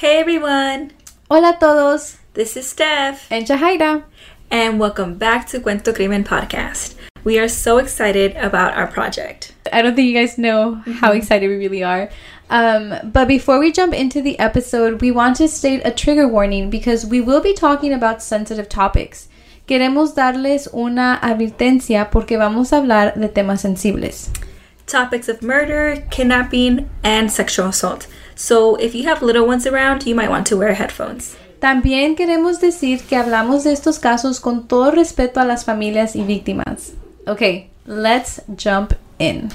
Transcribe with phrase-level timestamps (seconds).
[0.00, 0.92] Hey everyone,
[1.30, 4.04] Hola a todos, this is Steph, and Jahaira.
[4.50, 6.94] and welcome back to Cuento Crimen Podcast.
[7.22, 9.52] We are so excited about our project.
[9.70, 12.08] I don't think you guys know how excited we really are.
[12.48, 16.70] Um, but before we jump into the episode, we want to state a trigger warning
[16.70, 19.28] because we will be talking about sensitive topics.
[19.68, 24.30] Queremos darles una advertencia porque vamos a hablar de temas sensibles.
[24.86, 28.06] Topics of murder, kidnapping, and sexual assault.
[28.40, 31.36] So if you have little ones around, you might want to wear headphones.
[31.60, 36.22] También queremos decir que hablamos de estos casos con todo respeto a las familias y
[36.22, 36.94] víctimas.
[37.26, 39.50] Okay, let's jump in.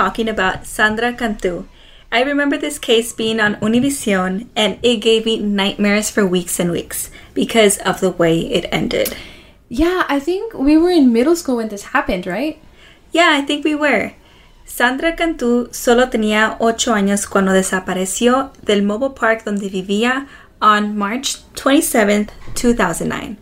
[0.00, 1.66] Talking about Sandra Cantu.
[2.10, 6.72] I remember this case being on Univision and it gave me nightmares for weeks and
[6.72, 9.14] weeks because of the way it ended.
[9.68, 12.56] Yeah, I think we were in middle school when this happened, right?
[13.12, 14.14] Yeah, I think we were.
[14.64, 20.26] Sandra Cantu solo tenía ocho años cuando desapareció del mobile park donde vivía
[20.62, 23.36] on March 27, 2009.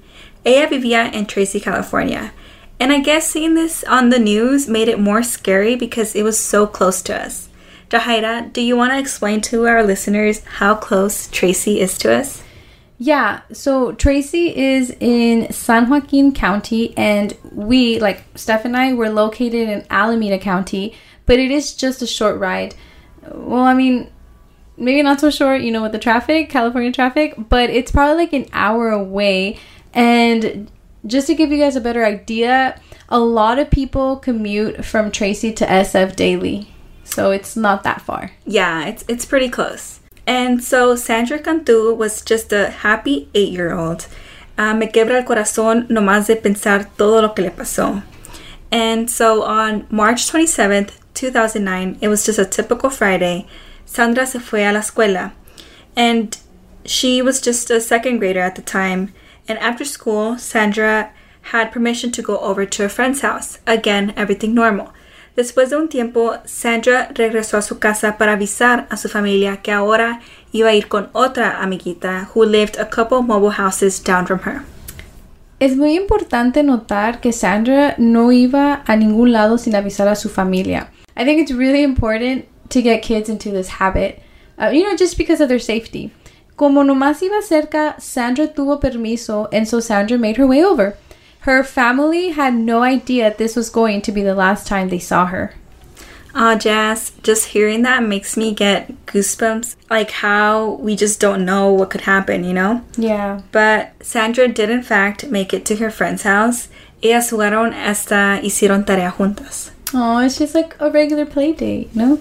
[0.45, 2.33] Ella vivía en Tracy, California.
[2.81, 6.39] And I guess seeing this on the news made it more scary because it was
[6.39, 7.49] so close to us.
[7.91, 12.43] Jahaira, do you want to explain to our listeners how close Tracy is to us?
[12.99, 19.09] Yeah, so Tracy is in San Joaquin County, and we, like Steph and I, were
[19.09, 20.95] located in Alameda County,
[21.25, 22.75] but it is just a short ride.
[23.33, 24.11] Well, I mean,
[24.77, 28.33] maybe not so short, you know, with the traffic, California traffic, but it's probably like
[28.33, 29.59] an hour away.
[29.95, 30.71] And
[31.07, 35.53] just to give you guys a better idea, a lot of people commute from Tracy
[35.53, 36.69] to SF daily,
[37.05, 38.33] so it's not that far.
[38.45, 40.01] Yeah, it's it's pretty close.
[40.27, 44.07] And so Sandra Cantu was just a happy eight-year-old.
[44.59, 48.03] Uh, me quebra el corazón nomás de pensar todo lo que le pasó.
[48.71, 53.47] And so on March 27th, 2009, it was just a typical Friday.
[53.87, 55.33] Sandra se fue a la escuela.
[55.97, 56.37] And
[56.85, 59.15] she was just a second grader at the time.
[59.49, 61.11] And after school, Sandra
[61.53, 63.59] had permission to go over to a friend's house.
[63.67, 64.93] Again, everything normal.
[65.37, 69.73] Después de un tiempo, Sandra regresó a su casa para avisar a su familia que
[69.73, 70.21] ahora
[70.53, 74.63] iba a ir con otra amiguita who lived a couple mobile houses down from her.
[75.61, 80.29] Es muy importante notar que Sandra no iba a ningún lado sin avisar a su
[80.29, 80.89] familia.
[81.17, 84.21] I think it's really important to get kids into this habit,
[84.61, 86.13] uh, you know, just because of their safety.
[86.59, 90.97] Como nomás iba cerca, Sandra tuvo permiso, and so Sandra made her way over.
[91.43, 95.27] Her family had no idea this was going to be the last time they saw
[95.27, 95.53] her.
[96.35, 99.77] Ah, Jazz, just hearing that makes me get goosebumps.
[99.89, 102.83] Like how we just don't know what could happen, you know?
[102.97, 103.43] Yeah.
[103.53, 106.69] But Sandra did, in fact, make it to her friend's house.
[107.05, 109.71] Ellas jugaron hasta hicieron tarea juntas.
[109.95, 112.21] Oh, it's just like a regular play date, you know?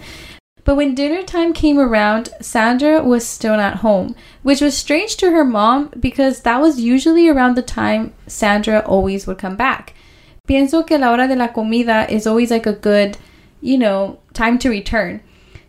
[0.67, 5.31] But when dinner time came around, Sandra was still not home, which was strange to
[5.31, 9.93] her mom because that was usually around the time Sandra always would come back.
[10.45, 13.17] Pienso que la hora de la comida is always like a good,
[13.61, 15.21] you know, time to return.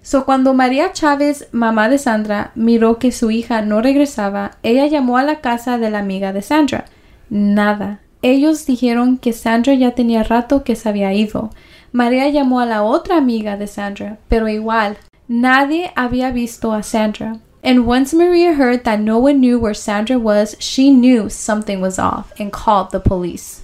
[0.03, 5.16] So cuando María Chávez, mamá de Sandra, miró que su hija no regresaba, ella llamó
[5.16, 6.86] a la casa de la amiga de Sandra.
[7.30, 8.00] Nada.
[8.20, 11.50] Ellos dijeron que Sandra ya tenía rato que se había ido.
[11.93, 17.41] María llamó a la otra amiga de Sandra, pero igual, nadie había visto a Sandra.
[17.62, 21.98] And once Maria heard that no one knew where Sandra was, she knew something was
[21.98, 23.62] off and called the police.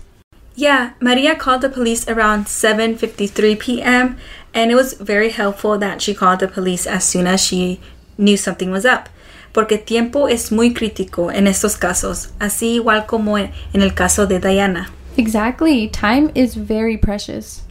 [0.56, 4.16] Yeah, Maria called the police around 7:53 p.m.
[4.54, 7.80] and it was very helpful that she called the police as soon as she
[8.16, 9.08] knew something was up.
[9.52, 14.38] Porque tiempo es muy crítico en estos casos, así igual como en el caso de
[14.38, 14.88] Diana.
[15.16, 15.88] Exactly.
[15.88, 17.62] Time is very precious.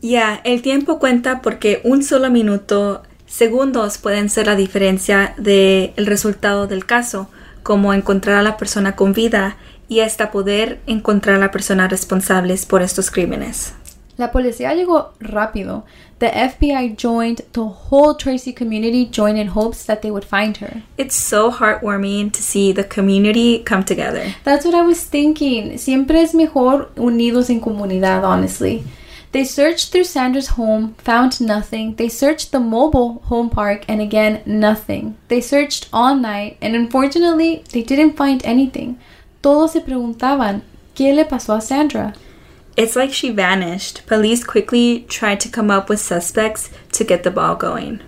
[0.00, 6.66] Ya, el tiempo cuenta porque un solo minuto, segundos pueden ser la diferencia del resultado
[6.66, 7.28] del caso,
[7.64, 9.56] como encontrar a la persona con vida
[9.88, 13.74] y hasta poder encontrar a la persona responsables por estos crímenes.
[14.16, 15.84] La policía llegó rápido.
[16.18, 20.82] The FBI joined, the whole Tracy community joined in hopes that they would find her.
[20.96, 24.34] It's so heartwarming to see the community come together.
[24.42, 25.78] That's what I was thinking.
[25.78, 28.82] Siempre es mejor unidos en comunidad, honestly.
[29.32, 31.96] They searched through Sandra's home, found nothing.
[31.96, 35.16] They searched the mobile home park, and again, nothing.
[35.28, 38.98] They searched all night, and unfortunately, they didn't find anything.
[39.42, 40.62] Todos se preguntaban,
[40.94, 42.14] ¿qué le pasó a Sandra?
[42.76, 44.06] It's like she vanished.
[44.06, 48.00] Police quickly tried to come up with suspects to get the ball going.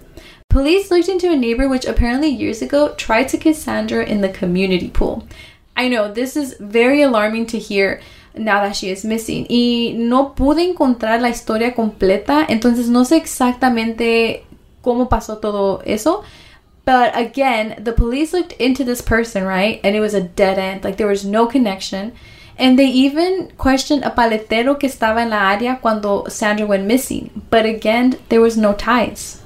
[0.48, 4.28] Police looked into a neighbor which apparently years ago tried to kiss Sandra in the
[4.28, 5.26] community pool.
[5.76, 8.00] I know this is very alarming to hear
[8.34, 9.46] now that she is missing.
[9.48, 14.44] Y no pude encontrar la historia completa, entonces no sé exactamente
[14.82, 16.22] cómo pasó todo eso.
[16.84, 19.80] But again, the police looked into this person, right?
[19.84, 20.82] And it was a dead end.
[20.82, 22.12] Like there was no connection.
[22.58, 27.30] And they even questioned a paletero que estaba en la área cuando Sandra went missing.
[27.48, 29.40] But again, there was no ties.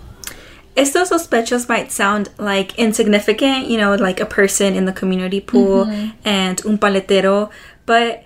[0.76, 5.84] Estos sospechos might sound like insignificant, you know, like a person in the community pool
[5.84, 6.10] mm-hmm.
[6.24, 7.50] and un paletero,
[7.86, 8.24] but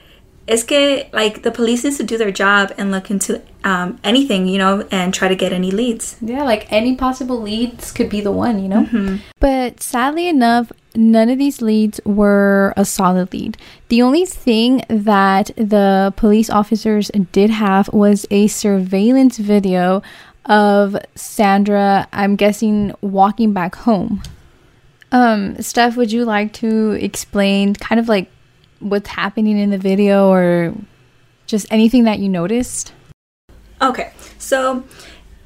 [0.49, 4.47] es que like the police needs to do their job and look into um, anything,
[4.47, 6.17] you know, and try to get any leads.
[6.21, 9.19] Yeah, like any possible leads could be the one, you know?
[9.41, 13.59] But sadly enough, none of these leads were a solid lead.
[13.89, 20.03] The only thing that the police officers did have was a surveillance video
[20.47, 24.23] of Sandra, I'm guessing, walking back home.
[25.13, 28.31] Um, Steph, would you like to explain kind of like
[28.81, 30.75] what's happening in the video or
[31.47, 32.93] just anything that you noticed?
[33.81, 34.85] Okay, so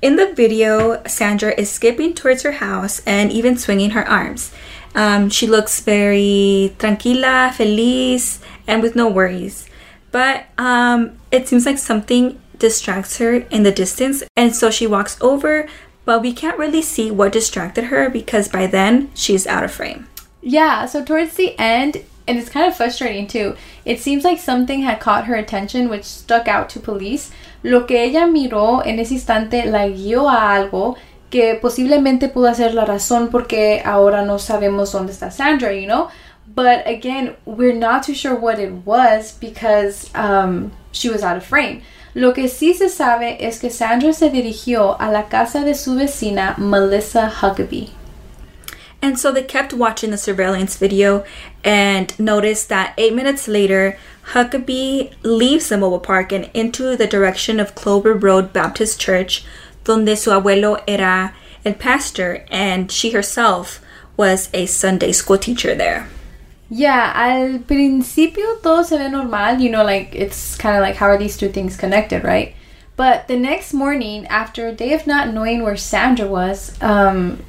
[0.00, 4.52] in the video, Sandra is skipping towards her house and even swinging her arms.
[4.94, 9.69] Um, she looks very tranquila, feliz, and with no worries.
[10.11, 15.17] But um, it seems like something distracts her in the distance, and so she walks
[15.20, 15.69] over,
[16.05, 20.08] but we can't really see what distracted her because by then she's out of frame.
[20.43, 24.81] Yeah, so towards the end, and it's kind of frustrating too, it seems like something
[24.81, 27.31] had caught her attention which stuck out to police.
[27.62, 30.96] Lo que ella miró en ese instante la guió a algo
[31.31, 36.08] que posiblemente pudo ser la razón porque ahora no sabemos dónde está Sandra, you know?
[36.46, 41.44] But again, we're not too sure what it was because um, she was out of
[41.44, 41.82] frame.
[42.14, 45.94] Lo que sí se sabe es que Sandra se dirigió a la casa de su
[45.96, 47.90] vecina Melissa Huckaby.
[49.03, 51.25] And so they kept watching the surveillance video
[51.65, 57.59] and noticed that eight minutes later, Huckaby leaves the mobile park and into the direction
[57.59, 59.45] of Clover Road Baptist Church,
[59.83, 61.35] donde su abuelo era
[61.65, 63.81] el pastor and she herself
[64.17, 66.09] was a Sunday school teacher there.
[66.71, 71.07] Yeah, al principio todo se ve normal, you know, like it's kind of like how
[71.07, 72.55] are these two things connected, right?
[72.97, 77.45] But the next morning, after a day of not knowing where Sandra was, um,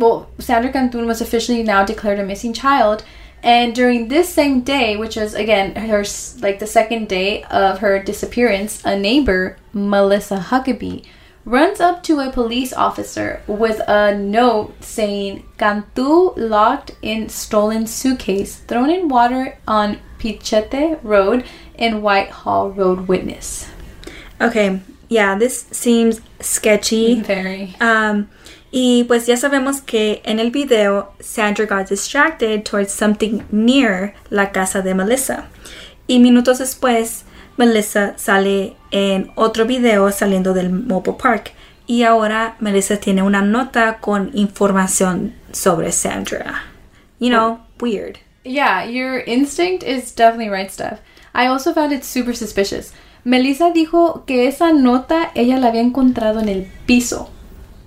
[0.00, 3.04] well, Sandra Cantu was officially now declared a missing child.
[3.42, 6.04] And during this same day, which was again her
[6.40, 11.04] like the second day of her disappearance, a neighbor, Melissa Huckaby,
[11.44, 18.56] runs up to a police officer with a note saying Cantu locked in stolen suitcase
[18.56, 21.44] thrown in water on Pichete Road
[21.76, 23.70] and Whitehall Road witness.
[24.38, 27.20] Okay, yeah, this seems sketchy.
[27.20, 27.74] Very.
[27.80, 28.28] Um,
[28.70, 34.52] y pues ya sabemos que en el video Sandra got distracted towards something near la
[34.52, 35.48] casa de Melissa.
[36.06, 37.24] Y minutos después,
[37.56, 41.52] Melissa sale en otro video saliendo del mobile park.
[41.86, 46.62] Y ahora Melissa tiene una nota con información sobre Sandra.
[47.18, 48.18] You know, weird.
[48.44, 51.00] Yeah, your instinct is definitely right, Steph.
[51.34, 52.92] I also found it super suspicious.
[53.24, 57.30] Melissa dijo que esa nota ella la había encontrado en el piso.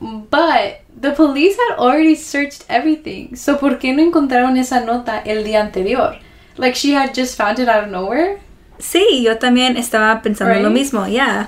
[0.04, 3.36] But the police had already searched everything.
[3.36, 6.18] So ¿por qué no encontraron esa nota el día anterior?
[6.58, 8.42] Like she had just found it out of nowhere?
[8.80, 11.08] Sí, yo también estaba pensando lo mismo.
[11.10, 11.48] Yeah.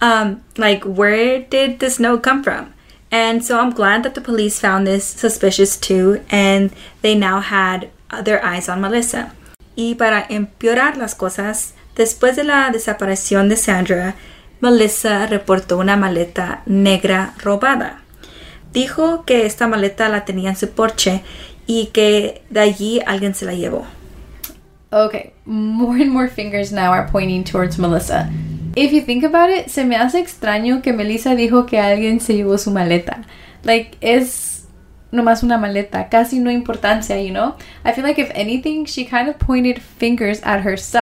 [0.00, 2.74] Um, like, where did this note come from?
[3.10, 7.90] And so I'm glad that the police found this suspicious too, and they now had
[8.10, 9.32] uh, their eyes on Melissa.
[9.76, 14.14] Y para empeorar las cosas, después de la desaparición de Sandra,
[14.64, 18.00] Melissa reportó una maleta negra robada.
[18.72, 21.22] Dijo que esta maleta la tenía en su porche
[21.66, 23.84] y que de allí alguien se la llevó.
[24.90, 28.30] Okay, more and more fingers now are pointing towards Melissa.
[28.74, 32.34] If you think about it, se me hace extraño que Melissa dijo que alguien se
[32.34, 33.22] llevó su maleta.
[33.64, 34.66] Like, es
[35.12, 37.54] nomás una maleta, casi no importancia, you know?
[37.84, 41.03] I feel like if anything, she kind of pointed fingers at herself.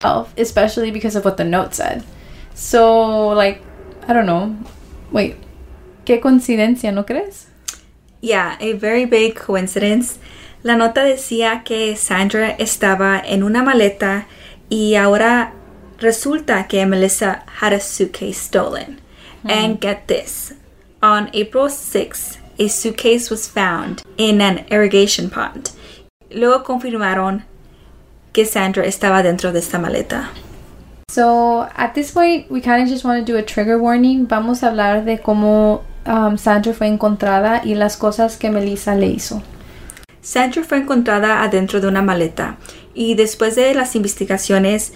[0.00, 2.04] Especially because of what the note said.
[2.54, 3.62] So, like,
[4.06, 4.56] I don't know.
[5.10, 5.36] Wait,
[6.04, 7.46] qué coincidencia, ¿no crees?
[8.20, 10.18] Yeah, a very big coincidence.
[10.62, 14.26] La nota decía que Sandra estaba en una maleta
[14.70, 15.52] y ahora
[15.98, 19.00] resulta que Melissa had a suitcase stolen.
[19.44, 20.52] And get this
[21.02, 25.70] on April 6th, a suitcase was found in an irrigation pond.
[26.30, 27.44] Luego confirmaron
[28.38, 30.30] que Sandra estaba dentro de esta maleta.
[31.10, 34.28] So at this point, we kind of just want to do a trigger warning.
[34.28, 39.08] Vamos a hablar de cómo um, Sandra fue encontrada y las cosas que Melissa le
[39.08, 39.42] hizo.
[40.20, 42.58] Sandra fue encontrada adentro de una maleta
[42.94, 44.92] y después de las investigaciones,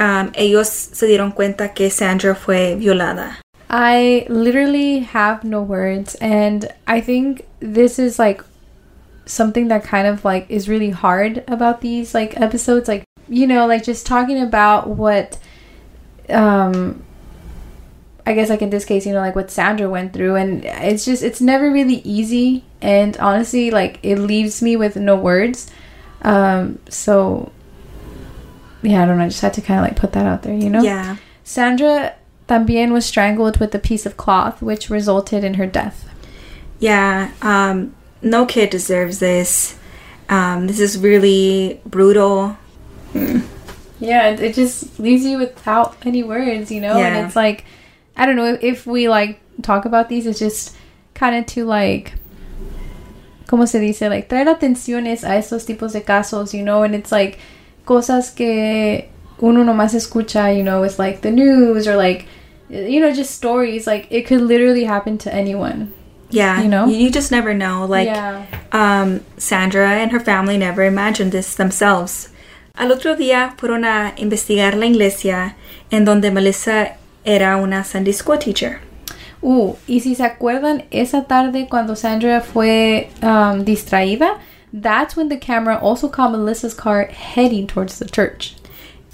[0.00, 3.42] um, ellos se dieron cuenta que Sandra fue violada.
[3.68, 8.42] I literally have no words, and I think this is like
[9.26, 12.88] something that kind of like is really hard about these like episodes.
[12.88, 15.38] Like, you know, like just talking about what
[16.30, 17.02] um
[18.24, 21.04] I guess like in this case, you know, like what Sandra went through and it's
[21.04, 25.70] just it's never really easy and honestly like it leaves me with no words.
[26.22, 27.52] Um so
[28.82, 30.54] yeah, I don't know, I just had to kind of like put that out there,
[30.54, 30.82] you know?
[30.82, 31.16] Yeah.
[31.42, 32.14] Sandra
[32.48, 36.08] también was strangled with a piece of cloth which resulted in her death.
[36.78, 37.94] Yeah, um,
[38.26, 39.78] no kid deserves this.
[40.28, 42.58] Um, this is really brutal.
[43.98, 46.98] Yeah, it, it just leaves you without any words, you know?
[46.98, 47.06] Yeah.
[47.06, 47.64] And it's like,
[48.16, 50.76] I don't know, if, if we like talk about these, it's just
[51.14, 52.14] kind of to like,
[53.46, 54.10] ¿cómo se dice?
[54.10, 56.82] Like, traer atenciones a estos tipos de casos, you know?
[56.82, 57.38] And it's like,
[57.86, 59.08] cosas que
[59.40, 62.26] uno nomás escucha, you know, with like the news or like,
[62.68, 63.86] you know, just stories.
[63.86, 65.94] Like, it could literally happen to anyone.
[66.30, 66.86] Yeah, You know?
[66.86, 67.86] you just never know.
[67.86, 68.44] Like, yeah.
[68.72, 72.30] um, Sandra and her family never imagined this themselves.
[72.76, 75.54] Al otro día fueron a investigar la iglesia
[75.90, 78.80] en donde Melissa era una Sunday school teacher.
[79.42, 84.38] Uh, y si se acuerdan, esa tarde cuando Sandra fue um, distraída,
[84.72, 88.56] that's when the camera also caught Melissa's car heading towards the church.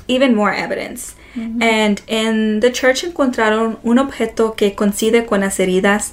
[0.08, 1.14] Even more evidence.
[1.34, 6.12] And in the church encontraron un objeto que coincide con las heridas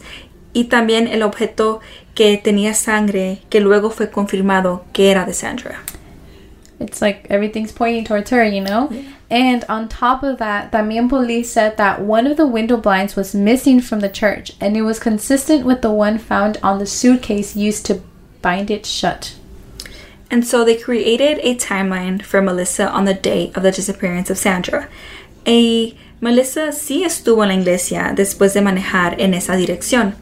[0.53, 1.79] y también el objeto
[2.15, 5.79] que tenía sangre que luego fue confirmado que era de Sandra.
[6.79, 8.89] It's like everything's pointing towards her, you know?
[9.29, 13.35] And on top of that, también police said that one of the window blinds was
[13.35, 17.55] missing from the church and it was consistent with the one found on the suitcase
[17.55, 18.01] used to
[18.41, 19.35] bind it shut.
[20.31, 24.37] And so they created a timeline for Melissa on the day of the disappearance of
[24.37, 24.87] Sandra.
[25.45, 30.15] Y Melissa sí estuvo en la iglesia después de manejar en esa dirección.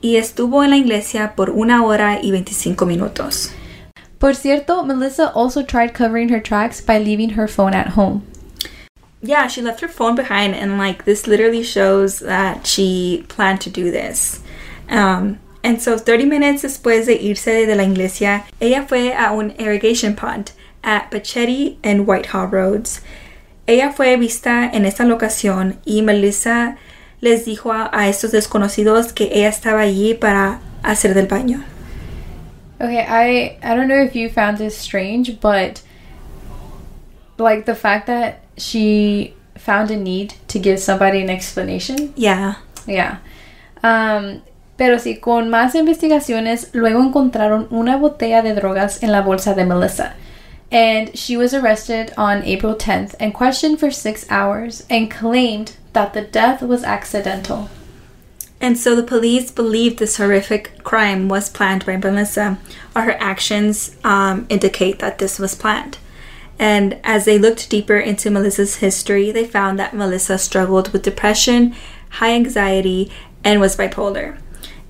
[0.00, 3.52] Y estuvo en la iglesia por una hora y 25 minutos.
[4.18, 8.22] Por cierto, Melissa also tried covering her tracks by leaving her phone at home.
[9.20, 13.70] Yeah, she left her phone behind, and like this literally shows that she planned to
[13.70, 14.40] do this.
[14.88, 19.50] Um, and so 30 minutes después de irse de la iglesia, ella fue a un
[19.58, 20.52] irrigation pond
[20.84, 23.00] at Pachetti and Whitehall Roads.
[23.66, 26.78] Ella fue vista en esta locación y Melissa
[27.20, 31.64] les dijo a, a estos desconocidos que ella estaba allí para hacer del baño.
[32.80, 35.82] Okay, I I don't know if you found this strange, but
[37.38, 42.12] like the fact that she found a need to give somebody an explanation.
[42.16, 42.54] Yeah.
[42.86, 43.18] Yeah.
[43.82, 44.42] Um,
[44.76, 49.64] pero sí, con más investigaciones, luego encontraron una botella de drogas en la bolsa de
[49.64, 50.14] Melissa.
[50.70, 56.12] And she was arrested on April 10th and questioned for six hours and claimed that
[56.12, 57.70] the death was accidental.
[58.60, 62.58] And so the police believe this horrific crime was planned by Melissa,
[62.94, 65.98] or her actions um, indicate that this was planned.
[66.58, 71.74] And as they looked deeper into Melissa's history, they found that Melissa struggled with depression,
[72.10, 73.12] high anxiety,
[73.44, 74.38] and was bipolar.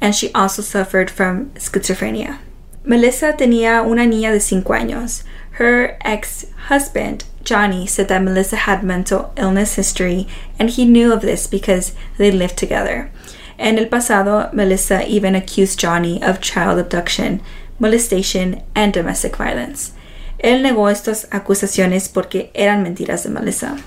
[0.01, 2.39] And she also suffered from schizophrenia.
[2.85, 5.25] Melissa tenía una niña de cinco años.
[5.59, 11.21] Her ex husband, Johnny, said that Melissa had mental illness history, and he knew of
[11.21, 13.11] this because they lived together.
[13.59, 17.41] En el pasado, Melissa even accused Johnny of child abduction,
[17.81, 19.91] molestation, and domestic violence.
[20.39, 23.83] Él negó estas acusaciones porque eran mentiras de Melissa.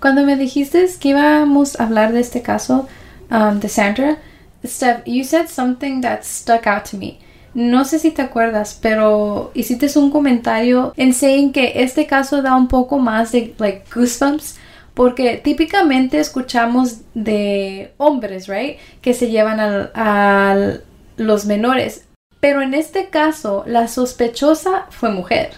[0.00, 2.88] Cuando me dijiste que íbamos a hablar de este caso
[3.32, 4.18] um, de Sandra,
[4.64, 7.18] Steph, you said something that stuck out to me.
[7.54, 12.54] No sé si te acuerdas, pero hiciste un comentario en saying que este caso da
[12.54, 14.56] un poco más de like goosebumps
[14.94, 20.78] porque típicamente escuchamos de hombres, right, que se llevan a
[21.16, 22.04] los menores,
[22.40, 25.50] pero en este caso la sospechosa fue mujer.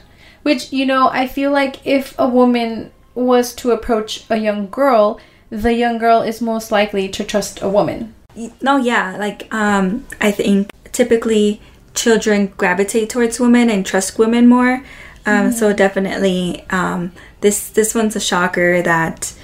[0.45, 5.19] Which, you know, I feel like if a woman was to approach a young girl,
[5.51, 8.15] the young girl is most likely to trust a woman.
[8.61, 11.61] No, yeah, like um I think typically
[11.95, 14.85] children gravitate towards women and trust women more.
[15.25, 15.53] Um, mm.
[15.53, 19.35] So definitely, um, this this one's a shocker that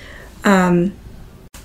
[0.44, 0.92] um,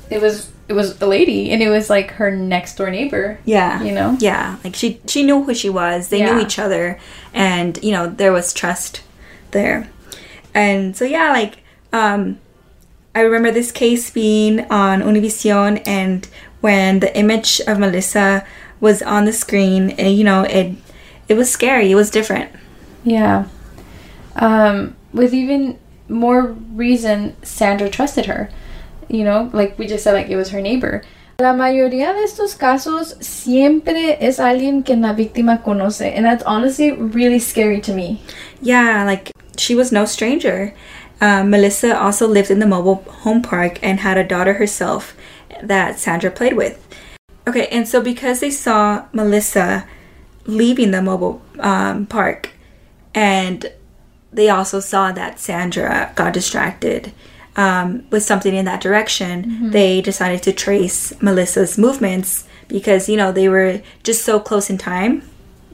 [0.10, 3.40] it was it was a lady and it was like her next door neighbor.
[3.46, 4.18] Yeah, you know.
[4.20, 6.10] Yeah, like she she knew who she was.
[6.10, 6.34] They yeah.
[6.34, 7.00] knew each other,
[7.34, 9.02] and you know there was trust
[9.52, 9.90] there,
[10.54, 11.58] and so yeah, like
[11.92, 12.40] um,
[13.16, 16.28] I remember this case being on Univision, and
[16.62, 18.46] when the image of Melissa
[18.80, 20.76] was on the screen, and you know it
[21.28, 21.92] it was scary.
[21.92, 22.52] It was different.
[23.04, 23.46] Yeah.
[24.36, 25.78] Um, with even
[26.10, 28.50] more reason, Sandra trusted her.
[29.10, 31.04] You know, like we just said, like it was her neighbor.
[31.40, 36.92] La mayoría de estos casos siempre es alguien que la víctima conoce, and that's honestly
[36.92, 38.22] really scary to me.
[38.62, 40.74] Yeah, like she was no stranger.
[41.20, 45.16] Uh, Melissa also lived in the mobile home park and had a daughter herself
[45.62, 46.83] that Sandra played with.
[47.48, 49.88] Okay, and so because they saw Melissa
[50.46, 52.52] leaving the mobile um, park
[53.14, 53.72] and
[54.32, 57.14] they also saw that Sandra got distracted
[57.56, 59.72] um, with something in that direction, mm-hmm.
[59.72, 64.78] they decided to trace Melissa's movements because, you know, they were just so close in
[64.78, 65.22] time.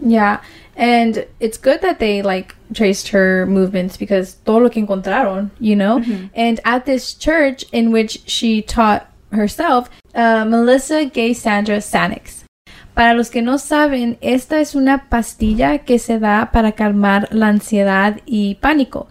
[0.02, 0.42] Yeah.
[0.76, 5.76] And it's good that they like traced her movements because todo lo que encontraron, you
[5.76, 6.00] know?
[6.00, 6.28] Mm-hmm.
[6.34, 12.46] And at this church in which she taught herself, uh, Melissa gave Sandra Xanax.
[12.94, 17.48] Para los que no saben, esta es una pastilla que se da para calmar la
[17.48, 19.08] ansiedad y pánico,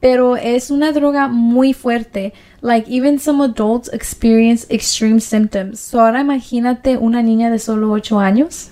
[0.00, 2.34] pero es una droga muy fuerte.
[2.60, 5.80] Like even some adults experience extreme symptoms.
[5.80, 8.70] So ahora imagínate una niña de solo 8 años.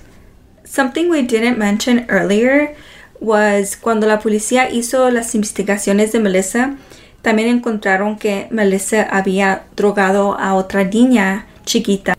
[0.64, 2.76] Something we didn't mention earlier
[3.20, 6.76] was cuando la policía hizo las investigaciones de Melissa,
[7.22, 12.16] también encontraron que Melissa había drogado a otra niña chiquita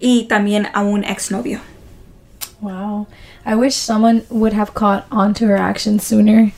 [0.00, 1.60] y también a un exnovio.
[2.60, 3.06] Wow.
[3.44, 6.52] I wish someone would have caught on to her actions sooner.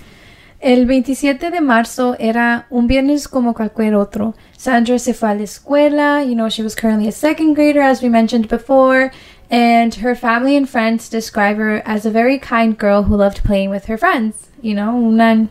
[0.61, 4.35] El 27 de marzo era un viernes como cualquier otro.
[4.59, 6.22] Sandra se fue a la escuela.
[6.22, 9.11] You know, she was currently a second grader, as we mentioned before.
[9.50, 13.70] And her family and friends describe her as a very kind girl who loved playing
[13.70, 14.48] with her friends.
[14.61, 15.48] You know, una,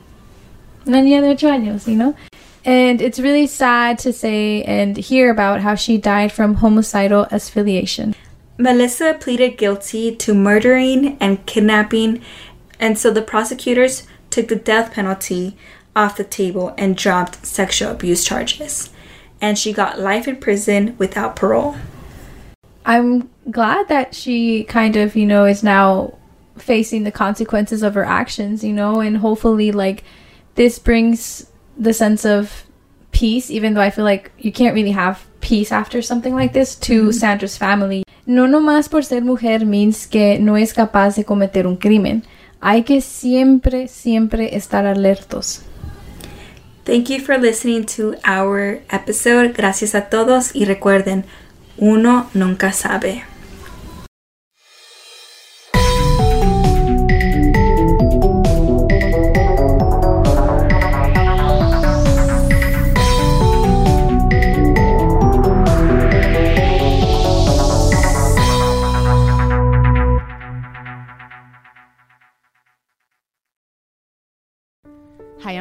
[0.86, 2.16] una niña de ocho años, you know?
[2.70, 8.14] And it's really sad to say and hear about how she died from homicidal asphyxiation.
[8.60, 12.22] Melissa pleaded guilty to murdering and kidnapping,
[12.80, 15.58] and so the prosecutors took the death penalty
[15.96, 18.92] off the table and dropped sexual abuse charges.
[19.42, 21.76] And she got life in prison without parole.
[22.86, 26.20] I'm glad that she kind of, you know, is now
[26.56, 30.04] facing the consequences of her actions, you know, and hopefully, like,
[30.54, 31.49] this brings
[31.80, 32.66] the sense of
[33.12, 36.76] peace, even though I feel like you can't really have peace after something like this,
[36.76, 37.12] to mm-hmm.
[37.12, 38.04] Sandra's family.
[38.26, 42.24] No nomás por ser mujer means que no es capaz de cometer un crimen.
[42.62, 45.64] Hay que siempre, siempre estar alertos.
[46.84, 49.54] Thank you for listening to our episode.
[49.54, 51.26] Gracias a todos y recuerden,
[51.78, 53.24] uno nunca sabe.